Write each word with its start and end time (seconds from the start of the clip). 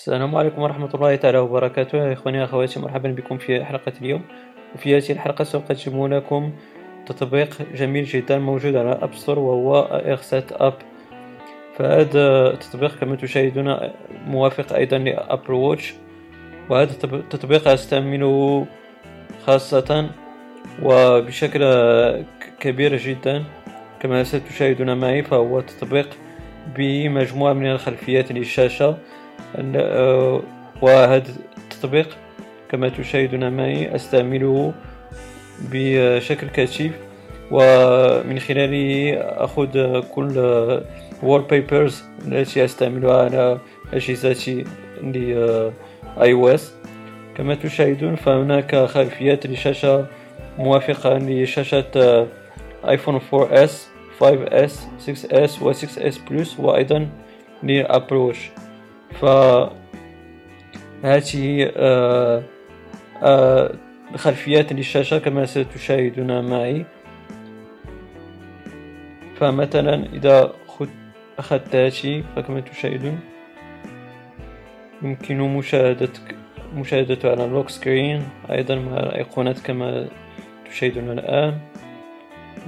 السلام 0.00 0.36
عليكم 0.36 0.62
ورحمة 0.62 0.88
الله 0.94 1.16
تعالى 1.16 1.38
وبركاته. 1.38 2.12
إخواني 2.12 2.44
أخواتي 2.44 2.80
مرحبا 2.80 3.08
بكم 3.08 3.38
في 3.38 3.64
حلقة 3.64 3.92
اليوم. 4.02 4.22
وفي 4.74 4.96
هذه 4.96 5.12
الحلقة 5.12 5.44
سوف 5.44 5.70
أقدم 5.70 6.06
لكم 6.06 6.52
تطبيق 7.06 7.62
جميل 7.74 8.04
جدا 8.04 8.38
موجود 8.38 8.76
على 8.76 8.98
App 9.02 9.14
Store 9.14 9.38
وهو 9.38 9.76
AR7 9.82 10.52
app 10.52 10.74
فهذا 11.76 12.50
التطبيق 12.50 12.96
كما 12.96 13.16
تشاهدون 13.16 13.76
موافق 14.26 14.72
أيضا 14.72 14.98
ل 14.98 15.07
Apple 15.07 15.52
Watch 15.52 15.94
وهذا 16.70 16.92
التطبيق 17.04 17.68
أستعمله 17.68 18.66
خاصة 19.46 20.10
وبشكل 20.82 21.62
كبير 22.60 22.96
جدا. 22.96 23.44
كما 24.00 24.24
ستشاهدون 24.24 24.96
معي 24.96 25.22
فهو 25.22 25.60
تطبيق 25.60 26.08
بمجموعة 26.76 27.52
من 27.52 27.66
الخلفيات 27.70 28.32
للشاشة. 28.32 28.96
وهذا 30.82 31.24
التطبيق 31.58 32.16
كما 32.70 32.88
تشاهدون 32.88 33.52
معي 33.52 33.94
أستعمله 33.94 34.72
بشكل 35.72 36.48
كثيف 36.48 36.92
ومن 37.50 38.38
خلاله 38.38 39.14
أخذ 39.20 40.00
كل 40.00 40.38
wallpapers 41.22 42.04
التي 42.26 42.64
أستعملها 42.64 43.22
على 43.24 43.58
أجهزتي 43.92 44.64
iOS. 45.14 46.74
كما 47.36 47.54
تشاهدون 47.54 48.16
فهناك 48.16 48.76
خلفيات 48.76 49.46
لشاشة 49.46 50.06
موافقة 50.58 51.18
لشاشة 51.18 52.26
آيفون 52.88 53.20
4s 53.20 53.70
5s 54.20 54.72
6s 55.06 55.62
و 55.62 55.72
6s 55.72 56.30
Plus 56.30 56.60
وأيضا 56.60 57.08
ل 57.62 57.74
Apple 57.74 58.34
Watch 59.22 59.70
فهذه 61.02 61.72
آه، 61.76 62.42
آه، 63.22 63.72
للشاشة 64.72 65.18
كما 65.18 65.46
ستشاهدون 65.46 66.50
معي. 66.50 66.84
فمثلا 69.36 70.06
إذا 70.12 70.52
أخذت 71.38 71.76
هذه 71.76 72.24
فكما 72.36 72.60
تشاهدون. 72.60 73.20
يمكن 75.02 75.40
مشاهدة 75.40 76.12
مشاهدته 76.74 77.30
على 77.30 77.44
ال 77.44 77.49
lock 77.49 77.68
screen 77.68 78.22
أيضا 78.50 78.74
مع 78.74 78.96
الأيقونات 78.96 79.58
كما 79.58 80.08
تشاهدون 80.70 81.10
الآن. 81.18 81.58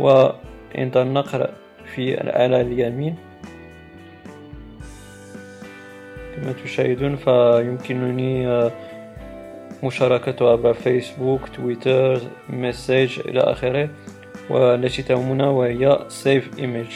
وعند 0.00 0.96
النقر 0.96 1.50
في 1.94 2.20
الأعلى 2.20 2.60
اليمين. 2.60 3.31
كما 6.36 6.52
تشاهدون 6.64 7.16
فيمكنني 7.16 8.48
آه، 8.48 8.72
مشاركتها 9.82 10.52
عبر 10.52 10.74
فيسبوك 10.74 11.48
تويتر 11.48 12.20
message 12.48 13.20
إلى 13.26 13.40
آخره 13.40 13.88
والتي 14.50 15.02
تهمنا 15.02 15.48
وهي 15.48 15.98
save 16.08 16.58
image. 16.58 16.90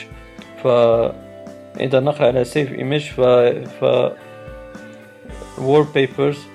فعند 0.64 1.94
النقر 1.94 2.24
على 2.24 2.44
save 2.44 2.72
image 2.72 3.02
ف, 3.02 3.20
ف 3.80 3.84
papers 5.94 6.46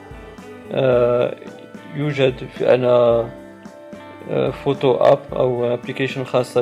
يوجد 1.96 2.34
على 2.62 3.26
photo 4.64 4.94
app 4.94 5.20
أو 5.34 5.74
application 5.74 6.24
خاصة 6.24 6.62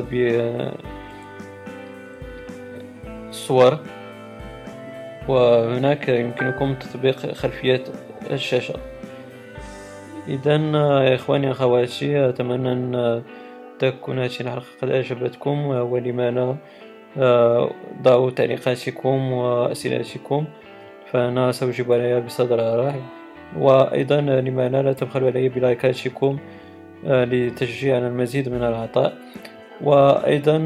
بالصور 3.32 3.80
وهناك 5.28 6.10
يمكنكم 6.10 6.76
تطبيق 6.76 7.34
خلفيات 7.34 7.88
الشاشة. 8.32 8.74
إذا 10.28 10.56
يا 11.04 11.16
إخواني 11.16 11.52
أخواتي 11.52 12.30
أتمنى 12.30 12.72
أن 12.72 13.24
تكون 13.80 14.20
هذه 14.20 14.32
الحلقة 14.42 14.66
قد 14.82 14.90
أعجبتكم 14.90 15.66
ولما 15.66 16.32
لا 16.32 16.56
ضعوا 18.02 18.32
تعليقاتكم 18.32 19.32
وأسئلتكم 19.32 20.46
فأنا 21.12 21.52
سأجيب 21.52 21.92
عليها 21.92 22.20
بصدر 22.20 22.86
رحب 22.88 23.02
وأيضا 23.58 24.22
لما 24.22 24.70
لا 24.70 24.94
تبخلوا 24.94 25.30
علي 25.30 25.50
بلايكاتكم 25.50 26.38
لتشجيع 27.04 27.96
على 27.96 28.08
المزيد 28.08 28.50
من 28.50 28.64
العطاء. 28.64 29.14
وأيضا 29.82 30.58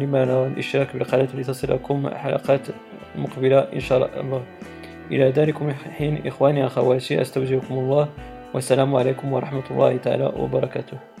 لما 0.00 0.24
لا 0.24 0.46
الاشتراك 0.46 0.96
بالقناة 0.96 1.28
لتصلكم 1.34 2.08
حلقات 2.08 2.66
مقبلة 3.16 3.58
إن 3.74 3.80
شاء 3.80 4.20
الله. 4.20 4.42
إلى 5.10 5.30
ذلك 5.30 5.62
الحين 5.62 6.26
إخواني 6.26 6.66
أخواتي 6.66 7.20
أستودعكم 7.20 7.74
الله 7.74 8.08
والسلام 8.54 8.96
عليكم 8.96 9.32
ورحمة 9.32 9.64
الله 9.70 9.96
تعالى 9.96 10.32
وبركاته. 10.36 11.11